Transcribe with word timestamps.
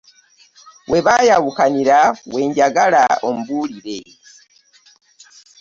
We 0.91 0.97
baayawukanira 1.05 1.99
we 2.33 2.41
njagala 2.49 3.03
ombuulire. 3.27 3.97